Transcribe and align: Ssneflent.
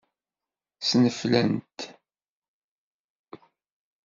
Ssneflent. 0.79 1.79